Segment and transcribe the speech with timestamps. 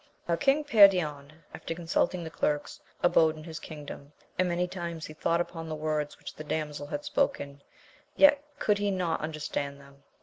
[0.27, 5.13] Now King Perion, after consulting the clerks, abode in his kingdom, and many times he
[5.13, 7.61] thought upon the words which the damsel had spoken,
[8.15, 10.01] yet could he not understand them.